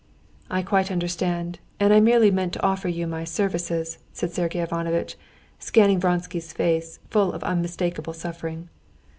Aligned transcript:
"I 0.49 0.63
quite 0.63 0.89
understand, 0.89 1.59
and 1.79 1.93
I 1.93 1.99
merely 1.99 2.31
meant 2.31 2.53
to 2.53 2.63
offer 2.63 2.87
you 2.87 3.05
my 3.05 3.23
services," 3.23 3.99
said 4.13 4.31
Sergey 4.33 4.59
Ivanovitch, 4.59 5.15
scanning 5.59 5.99
Vronsky's 5.99 6.53
face, 6.53 6.97
full 7.11 7.31
of 7.31 7.43
unmistakable 7.43 8.13
suffering. 8.13 8.69